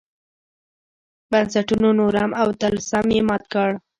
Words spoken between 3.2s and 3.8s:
مات کړ.